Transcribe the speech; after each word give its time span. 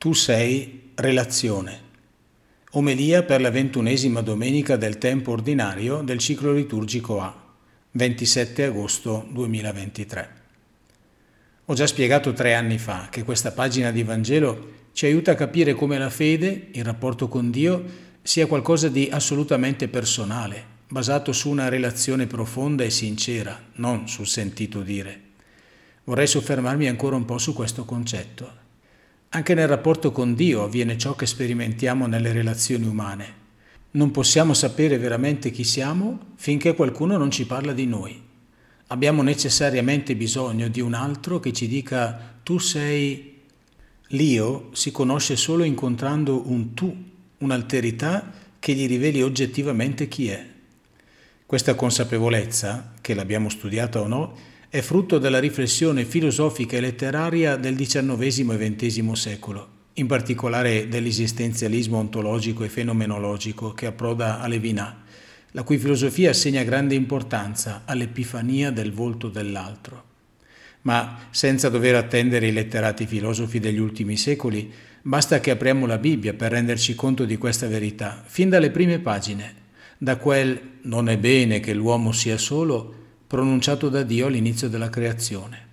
Tu 0.00 0.14
sei 0.14 0.92
relazione. 0.94 1.78
Omelia 2.70 3.22
per 3.22 3.42
la 3.42 3.50
ventunesima 3.50 4.22
domenica 4.22 4.76
del 4.76 4.96
tempo 4.96 5.32
ordinario 5.32 6.00
del 6.00 6.16
ciclo 6.16 6.54
liturgico 6.54 7.20
A, 7.20 7.38
27 7.90 8.64
agosto 8.64 9.26
2023. 9.30 10.28
Ho 11.66 11.74
già 11.74 11.86
spiegato 11.86 12.32
tre 12.32 12.54
anni 12.54 12.78
fa 12.78 13.08
che 13.10 13.24
questa 13.24 13.52
pagina 13.52 13.90
di 13.90 14.02
Vangelo 14.02 14.70
ci 14.92 15.04
aiuta 15.04 15.32
a 15.32 15.34
capire 15.34 15.74
come 15.74 15.98
la 15.98 16.08
fede, 16.08 16.68
il 16.72 16.82
rapporto 16.82 17.28
con 17.28 17.50
Dio, 17.50 17.84
sia 18.22 18.46
qualcosa 18.46 18.88
di 18.88 19.10
assolutamente 19.12 19.86
personale, 19.88 20.64
basato 20.88 21.34
su 21.34 21.50
una 21.50 21.68
relazione 21.68 22.26
profonda 22.26 22.84
e 22.84 22.90
sincera, 22.90 23.64
non 23.74 24.08
sul 24.08 24.26
sentito 24.26 24.80
dire. 24.80 25.20
Vorrei 26.04 26.26
soffermarmi 26.26 26.88
ancora 26.88 27.16
un 27.16 27.26
po' 27.26 27.36
su 27.36 27.52
questo 27.52 27.84
concetto. 27.84 28.68
Anche 29.32 29.54
nel 29.54 29.68
rapporto 29.68 30.10
con 30.10 30.34
Dio 30.34 30.64
avviene 30.64 30.98
ciò 30.98 31.14
che 31.14 31.24
sperimentiamo 31.24 32.08
nelle 32.08 32.32
relazioni 32.32 32.84
umane. 32.84 33.38
Non 33.92 34.10
possiamo 34.10 34.54
sapere 34.54 34.98
veramente 34.98 35.52
chi 35.52 35.62
siamo 35.62 36.32
finché 36.34 36.74
qualcuno 36.74 37.16
non 37.16 37.30
ci 37.30 37.46
parla 37.46 37.72
di 37.72 37.86
noi. 37.86 38.20
Abbiamo 38.88 39.22
necessariamente 39.22 40.16
bisogno 40.16 40.66
di 40.66 40.80
un 40.80 40.94
altro 40.94 41.38
che 41.38 41.52
ci 41.52 41.68
dica 41.68 42.38
tu 42.42 42.58
sei... 42.58 43.38
L'io 44.08 44.70
si 44.72 44.90
conosce 44.90 45.36
solo 45.36 45.62
incontrando 45.62 46.50
un 46.50 46.74
tu, 46.74 46.92
un'alterità 47.38 48.32
che 48.58 48.72
gli 48.72 48.88
riveli 48.88 49.22
oggettivamente 49.22 50.08
chi 50.08 50.26
è. 50.26 50.44
Questa 51.46 51.76
consapevolezza, 51.76 52.94
che 53.00 53.14
l'abbiamo 53.14 53.48
studiata 53.48 54.00
o 54.00 54.08
no, 54.08 54.36
è 54.70 54.82
frutto 54.82 55.18
della 55.18 55.40
riflessione 55.40 56.04
filosofica 56.04 56.76
e 56.76 56.80
letteraria 56.80 57.56
del 57.56 57.74
XIX 57.74 58.52
e 58.52 58.76
XX 58.76 59.10
secolo, 59.14 59.68
in 59.94 60.06
particolare 60.06 60.86
dell'esistenzialismo 60.86 61.98
ontologico 61.98 62.62
e 62.62 62.68
fenomenologico 62.68 63.74
che 63.74 63.86
approda 63.86 64.38
a 64.38 64.46
Levinas, 64.46 64.94
la 65.50 65.64
cui 65.64 65.76
filosofia 65.76 66.30
assegna 66.30 66.62
grande 66.62 66.94
importanza 66.94 67.82
all'epifania 67.84 68.70
del 68.70 68.92
volto 68.92 69.28
dell'altro. 69.28 70.04
Ma 70.82 71.18
senza 71.30 71.68
dover 71.68 71.96
attendere 71.96 72.46
i 72.46 72.52
letterati 72.52 73.06
filosofi 73.06 73.58
degli 73.58 73.80
ultimi 73.80 74.16
secoli, 74.16 74.72
basta 75.02 75.40
che 75.40 75.50
apriamo 75.50 75.84
la 75.84 75.98
Bibbia 75.98 76.34
per 76.34 76.52
renderci 76.52 76.94
conto 76.94 77.24
di 77.24 77.36
questa 77.38 77.66
verità, 77.66 78.22
fin 78.24 78.48
dalle 78.48 78.70
prime 78.70 79.00
pagine, 79.00 79.52
da 79.98 80.14
quel 80.14 80.60
non 80.82 81.08
è 81.08 81.18
bene 81.18 81.58
che 81.58 81.74
l'uomo 81.74 82.12
sia 82.12 82.38
solo 82.38 82.98
pronunciato 83.30 83.88
da 83.88 84.02
Dio 84.02 84.26
all'inizio 84.26 84.68
della 84.68 84.90
creazione. 84.90 85.68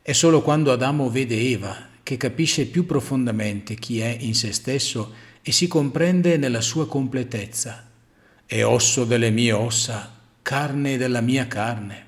È 0.00 0.12
solo 0.12 0.40
quando 0.40 0.72
Adamo 0.72 1.10
vede 1.10 1.36
Eva 1.38 1.88
che 2.02 2.16
capisce 2.16 2.64
più 2.64 2.86
profondamente 2.86 3.74
chi 3.74 4.00
è 4.00 4.16
in 4.20 4.34
se 4.34 4.50
stesso 4.54 5.12
e 5.42 5.52
si 5.52 5.66
comprende 5.66 6.38
nella 6.38 6.62
sua 6.62 6.88
completezza. 6.88 7.86
È 8.46 8.64
osso 8.64 9.04
delle 9.04 9.28
mie 9.28 9.52
ossa, 9.52 10.10
carne 10.40 10.96
della 10.96 11.20
mia 11.20 11.46
carne. 11.46 12.04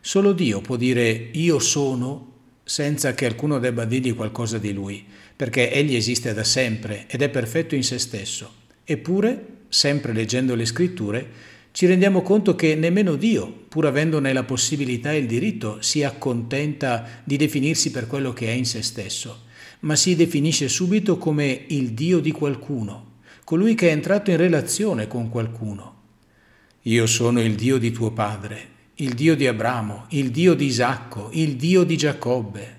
Solo 0.00 0.32
Dio 0.32 0.60
può 0.60 0.76
dire 0.76 1.10
io 1.10 1.58
sono 1.58 2.34
senza 2.62 3.14
che 3.14 3.26
alcuno 3.26 3.58
debba 3.58 3.84
dirgli 3.84 4.14
qualcosa 4.14 4.58
di 4.58 4.72
lui, 4.72 5.04
perché 5.34 5.72
egli 5.72 5.96
esiste 5.96 6.32
da 6.34 6.44
sempre 6.44 7.06
ed 7.08 7.22
è 7.22 7.28
perfetto 7.30 7.74
in 7.74 7.82
se 7.82 7.98
stesso. 7.98 8.52
Eppure, 8.84 9.44
sempre 9.68 10.12
leggendo 10.12 10.54
le 10.54 10.66
scritture, 10.66 11.56
ci 11.70 11.86
rendiamo 11.86 12.22
conto 12.22 12.54
che 12.54 12.74
nemmeno 12.74 13.14
Dio, 13.14 13.46
pur 13.68 13.86
avendone 13.86 14.32
la 14.32 14.44
possibilità 14.44 15.12
e 15.12 15.18
il 15.18 15.26
diritto, 15.26 15.80
si 15.80 16.02
accontenta 16.02 17.22
di 17.22 17.36
definirsi 17.36 17.90
per 17.90 18.06
quello 18.06 18.32
che 18.32 18.46
è 18.46 18.52
in 18.52 18.64
se 18.64 18.82
stesso, 18.82 19.44
ma 19.80 19.94
si 19.94 20.16
definisce 20.16 20.68
subito 20.68 21.18
come 21.18 21.64
il 21.68 21.92
Dio 21.92 22.18
di 22.18 22.32
qualcuno, 22.32 23.18
colui 23.44 23.74
che 23.74 23.88
è 23.88 23.92
entrato 23.92 24.30
in 24.30 24.38
relazione 24.38 25.06
con 25.06 25.28
qualcuno. 25.28 25.96
Io 26.82 27.06
sono 27.06 27.40
il 27.40 27.54
Dio 27.54 27.78
di 27.78 27.92
tuo 27.92 28.10
padre, 28.10 28.76
il 28.94 29.14
Dio 29.14 29.36
di 29.36 29.46
Abramo, 29.46 30.06
il 30.10 30.30
Dio 30.30 30.54
di 30.54 30.66
Isacco, 30.66 31.30
il 31.32 31.54
Dio 31.54 31.84
di 31.84 31.96
Giacobbe. 31.96 32.76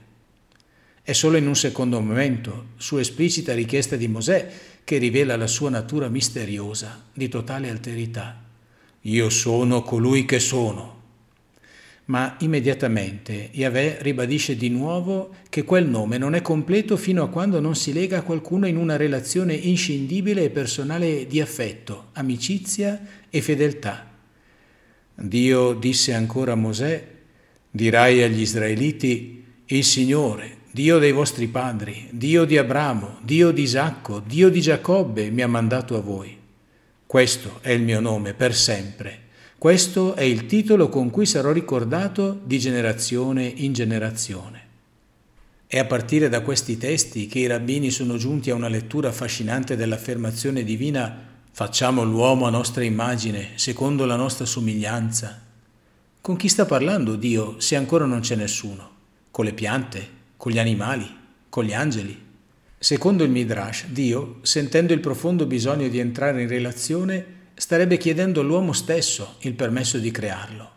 È 1.01 1.13
solo 1.13 1.37
in 1.37 1.47
un 1.47 1.55
secondo 1.55 2.01
momento, 2.01 2.69
su 2.75 2.97
esplicita 2.97 3.53
richiesta 3.53 3.95
di 3.95 4.07
Mosè, 4.07 4.51
che 4.83 4.97
rivela 4.97 5.37
la 5.37 5.47
sua 5.47 5.69
natura 5.69 6.09
misteriosa, 6.09 7.05
di 7.13 7.29
totale 7.29 7.69
alterità. 7.69 8.48
Io 9.09 9.31
sono 9.31 9.81
colui 9.81 10.23
che 10.23 10.37
sono. 10.37 10.97
Ma 12.05 12.35
immediatamente 12.41 13.49
Yahweh 13.51 13.97
ribadisce 14.01 14.55
di 14.55 14.69
nuovo 14.69 15.33
che 15.49 15.63
quel 15.63 15.87
nome 15.87 16.19
non 16.19 16.35
è 16.35 16.43
completo 16.43 16.95
fino 16.95 17.23
a 17.23 17.29
quando 17.29 17.59
non 17.59 17.75
si 17.75 17.91
lega 17.91 18.19
a 18.19 18.21
qualcuno 18.21 18.67
in 18.67 18.77
una 18.77 18.97
relazione 18.97 19.55
inscindibile 19.55 20.43
e 20.43 20.49
personale 20.51 21.25
di 21.25 21.41
affetto, 21.41 22.09
amicizia 22.13 23.01
e 23.31 23.41
fedeltà. 23.41 24.11
Dio 25.15 25.73
disse 25.73 26.13
ancora 26.13 26.51
a 26.51 26.55
Mosè, 26.55 27.07
dirai 27.71 28.21
agli 28.21 28.41
israeliti, 28.41 29.43
il 29.65 29.83
Signore, 29.83 30.57
Dio 30.71 30.99
dei 30.99 31.11
vostri 31.11 31.47
padri, 31.47 32.09
Dio 32.11 32.45
di 32.45 32.57
Abramo, 32.57 33.17
Dio 33.23 33.49
di 33.49 33.63
Isacco, 33.63 34.19
Dio 34.19 34.49
di 34.49 34.61
Giacobbe 34.61 35.31
mi 35.31 35.41
ha 35.41 35.47
mandato 35.47 35.95
a 35.95 35.99
voi. 35.99 36.38
Questo 37.09 37.57
è 37.61 37.71
il 37.71 37.81
mio 37.81 37.99
nome 37.99 38.35
per 38.35 38.53
sempre. 38.53 39.29
Questo 39.57 40.13
è 40.13 40.21
il 40.21 40.45
titolo 40.45 40.89
con 40.89 41.09
cui 41.09 41.25
sarò 41.25 41.51
ricordato 41.51 42.39
di 42.43 42.59
generazione 42.59 43.45
in 43.47 43.73
generazione. 43.73 44.61
È 45.65 45.79
a 45.79 45.85
partire 45.85 46.29
da 46.29 46.41
questi 46.41 46.77
testi 46.77 47.25
che 47.25 47.39
i 47.39 47.47
rabbini 47.47 47.89
sono 47.89 48.17
giunti 48.17 48.51
a 48.51 48.53
una 48.53 48.67
lettura 48.67 49.09
affascinante 49.09 49.75
dell'affermazione 49.75 50.63
divina 50.63 51.17
facciamo 51.51 52.03
l'uomo 52.03 52.45
a 52.45 52.51
nostra 52.51 52.83
immagine, 52.83 53.53
secondo 53.55 54.05
la 54.05 54.15
nostra 54.15 54.45
somiglianza. 54.45 55.41
Con 56.21 56.35
chi 56.35 56.47
sta 56.47 56.67
parlando 56.67 57.15
Dio 57.15 57.59
se 57.59 57.75
ancora 57.75 58.05
non 58.05 58.19
c'è 58.19 58.35
nessuno? 58.35 58.87
Con 59.31 59.45
le 59.45 59.53
piante? 59.53 60.07
Con 60.37 60.51
gli 60.51 60.59
animali? 60.59 61.09
Con 61.49 61.63
gli 61.63 61.73
angeli? 61.73 62.27
Secondo 62.81 63.25
il 63.25 63.29
Midrash, 63.29 63.87
Dio, 63.87 64.37
sentendo 64.41 64.93
il 64.93 65.01
profondo 65.01 65.45
bisogno 65.45 65.89
di 65.89 65.99
entrare 65.99 66.43
in 66.43 66.47
relazione, 66.47 67.25
starebbe 67.53 67.97
chiedendo 67.97 68.39
all'uomo 68.39 68.71
stesso 68.71 69.35
il 69.39 69.53
permesso 69.53 69.97
di 69.97 70.09
crearlo. 70.11 70.71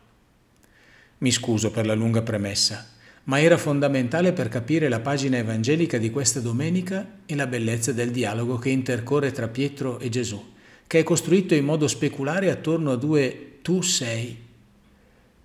Mi 1.18 1.30
scuso 1.30 1.70
per 1.70 1.86
la 1.86 1.94
lunga 1.94 2.22
premessa, 2.22 2.88
ma 3.24 3.40
era 3.40 3.56
fondamentale 3.56 4.32
per 4.32 4.48
capire 4.48 4.88
la 4.88 4.98
pagina 4.98 5.36
evangelica 5.36 5.96
di 5.96 6.10
questa 6.10 6.40
domenica 6.40 7.20
e 7.24 7.36
la 7.36 7.46
bellezza 7.46 7.92
del 7.92 8.10
dialogo 8.10 8.58
che 8.58 8.70
intercorre 8.70 9.30
tra 9.30 9.46
Pietro 9.46 10.00
e 10.00 10.08
Gesù, 10.08 10.54
che 10.88 10.98
è 10.98 11.02
costruito 11.04 11.54
in 11.54 11.64
modo 11.64 11.86
speculare 11.86 12.50
attorno 12.50 12.90
a 12.90 12.96
due 12.96 13.58
tu 13.62 13.80
sei. 13.80 14.36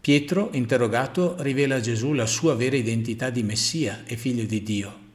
Pietro, 0.02 0.50
interrogato, 0.54 1.36
rivela 1.38 1.76
a 1.76 1.82
Gesù 1.82 2.14
la 2.14 2.26
sua 2.26 2.56
vera 2.56 2.76
identità 2.76 3.30
di 3.30 3.44
Messia 3.44 4.06
e 4.08 4.16
figlio 4.16 4.46
di 4.46 4.64
Dio. 4.64 5.06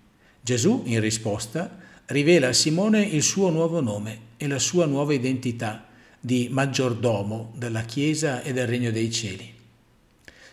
Gesù, 0.44 0.82
in 0.86 0.98
risposta, 0.98 1.78
rivela 2.06 2.48
a 2.48 2.52
Simone 2.52 3.00
il 3.00 3.22
suo 3.22 3.48
nuovo 3.48 3.80
nome 3.80 4.30
e 4.36 4.48
la 4.48 4.58
sua 4.58 4.86
nuova 4.86 5.14
identità 5.14 5.86
di 6.18 6.48
maggiordomo 6.50 7.52
della 7.56 7.82
Chiesa 7.82 8.42
e 8.42 8.52
del 8.52 8.66
Regno 8.66 8.90
dei 8.90 9.08
Cieli. 9.12 9.54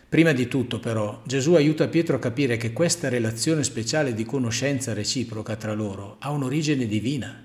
Prima 0.08 0.30
di 0.30 0.46
tutto, 0.46 0.78
però, 0.78 1.22
Gesù 1.24 1.54
aiuta 1.54 1.88
Pietro 1.88 2.16
a 2.16 2.20
capire 2.20 2.56
che 2.56 2.72
questa 2.72 3.08
relazione 3.08 3.64
speciale 3.64 4.14
di 4.14 4.24
conoscenza 4.24 4.92
reciproca 4.92 5.56
tra 5.56 5.72
loro 5.72 6.16
ha 6.20 6.30
un'origine 6.30 6.86
divina. 6.86 7.44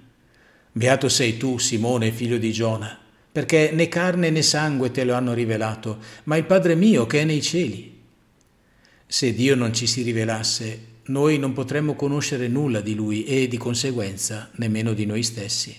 Beato 0.72 1.10
sei 1.10 1.38
tu, 1.38 1.58
Simone, 1.58 2.12
figlio 2.12 2.38
di 2.38 2.52
Giona, 2.52 2.96
perché 3.32 3.72
né 3.74 3.88
carne 3.88 4.30
né 4.30 4.44
sangue 4.44 4.92
te 4.92 5.04
lo 5.04 5.16
hanno 5.16 5.34
rivelato, 5.34 5.98
ma 6.26 6.38
il 6.38 6.46
Padre 6.46 6.76
mio 6.76 7.08
che 7.08 7.22
è 7.22 7.24
nei 7.24 7.42
cieli. 7.42 8.02
Se 9.08 9.34
Dio 9.34 9.56
non 9.56 9.74
ci 9.74 9.88
si 9.88 10.04
rivelasse, 10.04 10.94
noi 11.08 11.38
non 11.38 11.54
potremmo 11.54 11.96
conoscere 11.96 12.48
nulla 12.48 12.82
di 12.82 12.96
Lui 12.96 13.26
e 13.26 13.48
di 13.48 13.58
conseguenza 13.58 14.50
nemmeno 14.56 14.94
di 14.94 15.06
noi 15.06 15.22
stessi. 15.24 15.76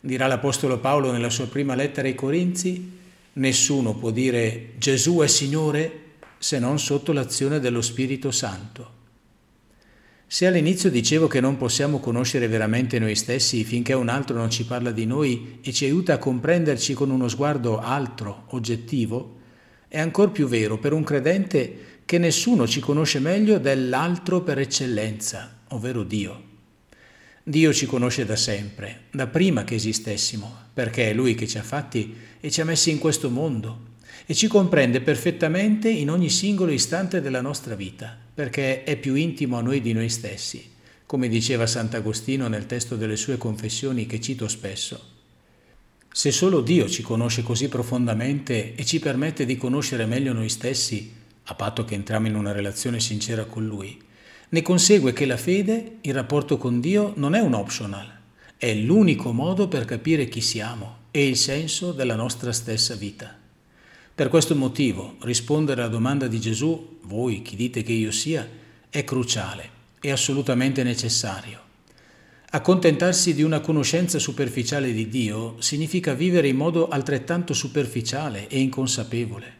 Dirà 0.00 0.26
l'Apostolo 0.26 0.78
Paolo 0.78 1.10
nella 1.10 1.30
sua 1.30 1.46
prima 1.48 1.74
lettera 1.74 2.08
ai 2.08 2.14
Corinzi, 2.14 2.96
nessuno 3.34 3.94
può 3.94 4.10
dire 4.10 4.70
Gesù 4.78 5.18
è 5.18 5.26
Signore 5.26 6.04
se 6.38 6.58
non 6.58 6.78
sotto 6.78 7.12
l'azione 7.12 7.60
dello 7.60 7.82
Spirito 7.82 8.30
Santo. 8.30 8.96
Se 10.30 10.46
all'inizio 10.46 10.90
dicevo 10.90 11.26
che 11.26 11.40
non 11.40 11.56
possiamo 11.56 12.00
conoscere 12.00 12.48
veramente 12.48 12.98
noi 12.98 13.16
stessi 13.16 13.64
finché 13.64 13.94
un 13.94 14.08
altro 14.08 14.36
non 14.36 14.50
ci 14.50 14.66
parla 14.66 14.90
di 14.90 15.06
noi 15.06 15.58
e 15.62 15.72
ci 15.72 15.86
aiuta 15.86 16.14
a 16.14 16.18
comprenderci 16.18 16.92
con 16.92 17.10
uno 17.10 17.28
sguardo 17.28 17.78
altro, 17.78 18.44
oggettivo, 18.48 19.36
è 19.88 19.98
ancora 19.98 20.30
più 20.30 20.46
vero 20.46 20.78
per 20.78 20.92
un 20.92 21.02
credente 21.02 21.87
che 22.08 22.16
nessuno 22.16 22.66
ci 22.66 22.80
conosce 22.80 23.18
meglio 23.18 23.58
dell'altro 23.58 24.40
per 24.40 24.58
eccellenza, 24.58 25.58
ovvero 25.68 26.04
Dio. 26.04 26.42
Dio 27.42 27.70
ci 27.74 27.84
conosce 27.84 28.24
da 28.24 28.34
sempre, 28.34 29.02
da 29.10 29.26
prima 29.26 29.62
che 29.64 29.74
esistessimo, 29.74 30.50
perché 30.72 31.10
è 31.10 31.12
Lui 31.12 31.34
che 31.34 31.46
ci 31.46 31.58
ha 31.58 31.62
fatti 31.62 32.14
e 32.40 32.50
ci 32.50 32.62
ha 32.62 32.64
messi 32.64 32.90
in 32.90 32.98
questo 32.98 33.28
mondo 33.28 33.96
e 34.24 34.32
ci 34.32 34.46
comprende 34.46 35.02
perfettamente 35.02 35.90
in 35.90 36.08
ogni 36.08 36.30
singolo 36.30 36.72
istante 36.72 37.20
della 37.20 37.42
nostra 37.42 37.74
vita, 37.74 38.16
perché 38.32 38.84
è 38.84 38.96
più 38.96 39.14
intimo 39.14 39.58
a 39.58 39.60
noi 39.60 39.82
di 39.82 39.92
noi 39.92 40.08
stessi, 40.08 40.66
come 41.04 41.28
diceva 41.28 41.66
Sant'Agostino 41.66 42.48
nel 42.48 42.64
testo 42.64 42.96
delle 42.96 43.16
sue 43.16 43.36
confessioni 43.36 44.06
che 44.06 44.18
cito 44.18 44.48
spesso. 44.48 45.16
Se 46.10 46.30
solo 46.30 46.62
Dio 46.62 46.88
ci 46.88 47.02
conosce 47.02 47.42
così 47.42 47.68
profondamente 47.68 48.74
e 48.74 48.86
ci 48.86 48.98
permette 48.98 49.44
di 49.44 49.58
conoscere 49.58 50.06
meglio 50.06 50.32
noi 50.32 50.48
stessi, 50.48 51.17
a 51.50 51.54
patto 51.54 51.84
che 51.84 51.94
entriamo 51.94 52.26
in 52.26 52.34
una 52.34 52.52
relazione 52.52 53.00
sincera 53.00 53.44
con 53.44 53.66
Lui, 53.66 54.00
ne 54.50 54.62
consegue 54.62 55.12
che 55.12 55.26
la 55.26 55.36
fede, 55.36 55.96
il 56.02 56.14
rapporto 56.14 56.56
con 56.56 56.80
Dio, 56.80 57.12
non 57.16 57.34
è 57.34 57.40
un 57.40 57.54
optional, 57.54 58.06
è 58.56 58.72
l'unico 58.74 59.32
modo 59.32 59.68
per 59.68 59.84
capire 59.84 60.28
chi 60.28 60.40
siamo 60.40 60.96
e 61.10 61.26
il 61.26 61.36
senso 61.36 61.92
della 61.92 62.16
nostra 62.16 62.52
stessa 62.52 62.94
vita. 62.94 63.36
Per 64.14 64.28
questo 64.28 64.54
motivo 64.54 65.16
rispondere 65.20 65.82
alla 65.82 65.90
domanda 65.90 66.26
di 66.26 66.40
Gesù, 66.40 66.98
voi 67.02 67.42
chi 67.42 67.56
dite 67.56 67.82
che 67.82 67.92
io 67.92 68.10
sia, 68.10 68.46
è 68.90 69.04
cruciale 69.04 69.76
è 70.00 70.10
assolutamente 70.10 70.82
necessario. 70.82 71.66
Accontentarsi 72.50 73.34
di 73.34 73.42
una 73.42 73.60
conoscenza 73.60 74.18
superficiale 74.18 74.92
di 74.92 75.08
Dio 75.08 75.56
significa 75.58 76.14
vivere 76.14 76.48
in 76.48 76.56
modo 76.56 76.88
altrettanto 76.88 77.52
superficiale 77.52 78.48
e 78.48 78.60
inconsapevole. 78.60 79.57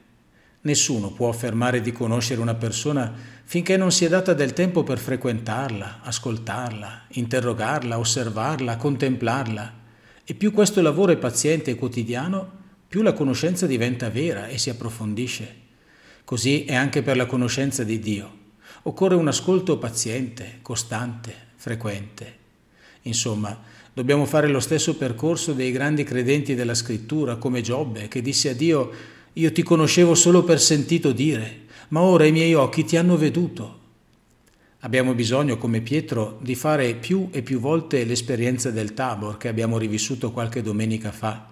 Nessuno 0.60 1.12
può 1.12 1.28
affermare 1.28 1.80
di 1.80 1.92
conoscere 1.92 2.40
una 2.40 2.54
persona 2.54 3.14
finché 3.44 3.76
non 3.76 3.92
si 3.92 4.04
è 4.04 4.08
data 4.08 4.34
del 4.34 4.52
tempo 4.52 4.82
per 4.82 4.98
frequentarla, 4.98 6.00
ascoltarla, 6.02 7.04
interrogarla, 7.10 7.98
osservarla, 7.98 8.76
contemplarla. 8.76 9.74
E 10.24 10.34
più 10.34 10.52
questo 10.52 10.82
lavoro 10.82 11.12
è 11.12 11.16
paziente 11.16 11.70
e 11.70 11.74
quotidiano, 11.76 12.56
più 12.88 13.02
la 13.02 13.12
conoscenza 13.12 13.66
diventa 13.66 14.10
vera 14.10 14.48
e 14.48 14.58
si 14.58 14.68
approfondisce. 14.68 15.66
Così 16.24 16.64
è 16.64 16.74
anche 16.74 17.02
per 17.02 17.16
la 17.16 17.26
conoscenza 17.26 17.84
di 17.84 17.98
Dio. 18.00 18.36
Occorre 18.82 19.14
un 19.14 19.28
ascolto 19.28 19.78
paziente, 19.78 20.58
costante, 20.60 21.34
frequente. 21.56 22.36
Insomma, 23.02 23.58
dobbiamo 23.94 24.26
fare 24.26 24.48
lo 24.48 24.60
stesso 24.60 24.96
percorso 24.96 25.52
dei 25.52 25.70
grandi 25.70 26.02
credenti 26.02 26.54
della 26.54 26.74
scrittura, 26.74 27.36
come 27.36 27.62
Giobbe, 27.62 28.08
che 28.08 28.20
disse 28.20 28.50
a 28.50 28.54
Dio, 28.54 29.16
io 29.34 29.52
ti 29.52 29.62
conoscevo 29.62 30.14
solo 30.14 30.42
per 30.42 30.60
sentito 30.60 31.12
dire, 31.12 31.66
ma 31.88 32.00
ora 32.00 32.24
i 32.26 32.32
miei 32.32 32.54
occhi 32.54 32.84
ti 32.84 32.96
hanno 32.96 33.16
veduto. 33.16 33.76
Abbiamo 34.80 35.14
bisogno, 35.14 35.58
come 35.58 35.80
Pietro, 35.80 36.38
di 36.40 36.54
fare 36.54 36.94
più 36.94 37.28
e 37.32 37.42
più 37.42 37.58
volte 37.58 38.04
l'esperienza 38.04 38.70
del 38.70 38.94
Tabor 38.94 39.36
che 39.36 39.48
abbiamo 39.48 39.76
rivissuto 39.76 40.30
qualche 40.30 40.62
domenica 40.62 41.10
fa, 41.10 41.48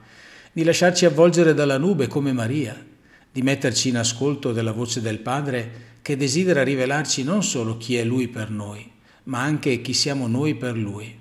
di 0.53 0.63
lasciarci 0.63 1.05
avvolgere 1.05 1.53
dalla 1.53 1.77
nube 1.77 2.07
come 2.07 2.33
Maria, 2.33 2.85
di 3.31 3.43
metterci 3.43 3.89
in 3.89 3.99
ascolto 3.99 4.53
della 4.53 4.73
voce 4.73 5.01
del 5.01 5.19
Padre 5.19 5.85
che 6.03 6.17
desidera 6.17 6.63
rivelarci 6.63 7.25
non 7.25 7.43
solo 7.43 7.77
chi 7.77 7.97
è 7.97 8.05
Lui 8.05 8.29
per 8.29 8.51
noi, 8.51 8.89
ma 9.25 9.43
anche 9.43 9.81
chi 9.81 9.93
siamo 9.93 10.29
noi 10.29 10.55
per 10.55 10.77
Lui. 10.77 11.15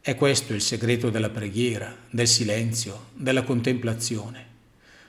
È 0.00 0.16
questo 0.16 0.52
il 0.52 0.60
segreto 0.60 1.10
della 1.10 1.30
preghiera, 1.30 1.96
del 2.10 2.26
silenzio, 2.26 3.06
della 3.14 3.44
contemplazione. 3.44 4.53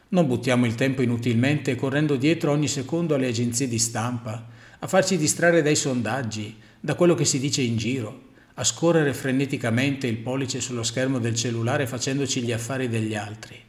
Non 0.09 0.27
buttiamo 0.27 0.65
il 0.65 0.75
tempo 0.75 1.01
inutilmente 1.01 1.75
correndo 1.75 2.15
dietro 2.15 2.51
ogni 2.51 2.67
secondo 2.67 3.15
alle 3.15 3.27
agenzie 3.27 3.67
di 3.67 3.79
stampa, 3.79 4.47
a 4.79 4.87
farci 4.87 5.17
distrarre 5.17 5.61
dai 5.61 5.75
sondaggi, 5.75 6.57
da 6.79 6.95
quello 6.95 7.15
che 7.15 7.25
si 7.25 7.39
dice 7.39 7.61
in 7.61 7.77
giro, 7.77 8.21
a 8.53 8.63
scorrere 8.63 9.13
freneticamente 9.13 10.07
il 10.07 10.17
pollice 10.17 10.61
sullo 10.61 10.83
schermo 10.83 11.19
del 11.19 11.35
cellulare 11.35 11.87
facendoci 11.87 12.41
gli 12.41 12.51
affari 12.51 12.87
degli 12.87 13.15
altri. 13.15 13.59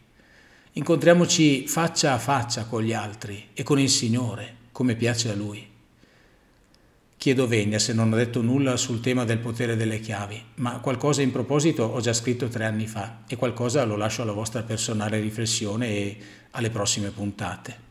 Incontriamoci 0.72 1.66
faccia 1.66 2.12
a 2.12 2.18
faccia 2.18 2.64
con 2.66 2.82
gli 2.82 2.92
altri 2.92 3.46
e 3.54 3.62
con 3.62 3.80
il 3.80 3.88
Signore 3.88 4.54
come 4.72 4.94
piace 4.94 5.30
a 5.30 5.34
lui. 5.34 5.66
Chiedo 7.26 7.48
venia 7.48 7.80
se 7.80 7.92
non 7.92 8.12
ho 8.12 8.14
detto 8.14 8.40
nulla 8.40 8.76
sul 8.76 9.00
tema 9.00 9.24
del 9.24 9.38
potere 9.38 9.74
delle 9.74 9.98
chiavi, 9.98 10.40
ma 10.58 10.78
qualcosa 10.78 11.22
in 11.22 11.32
proposito 11.32 11.82
ho 11.82 11.98
già 11.98 12.12
scritto 12.12 12.46
tre 12.46 12.66
anni 12.66 12.86
fa 12.86 13.24
e 13.26 13.34
qualcosa 13.34 13.82
lo 13.82 13.96
lascio 13.96 14.22
alla 14.22 14.30
vostra 14.30 14.62
personale 14.62 15.18
riflessione 15.18 15.88
e 15.88 16.18
alle 16.52 16.70
prossime 16.70 17.10
puntate. 17.10 17.85